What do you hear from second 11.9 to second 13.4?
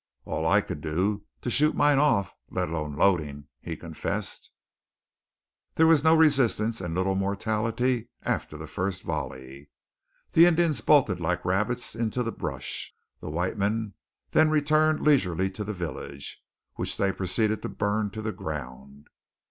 into the brush. The